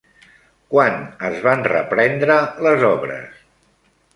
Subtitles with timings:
[0.71, 0.95] Quan
[1.29, 3.45] es van reprendre les obres?